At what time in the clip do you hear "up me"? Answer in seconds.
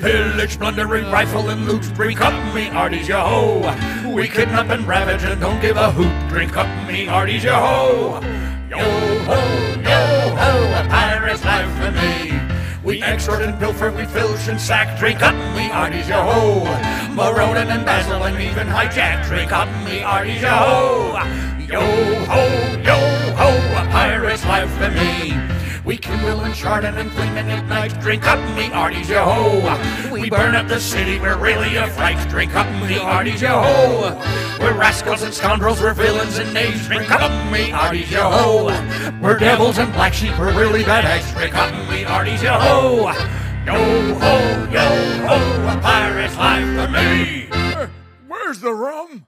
2.20-2.64, 6.56-7.06, 15.22-15.68, 19.52-19.98, 28.26-28.64, 32.56-32.94, 37.12-37.70, 41.54-42.02